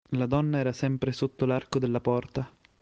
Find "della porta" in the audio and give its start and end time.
1.77-2.51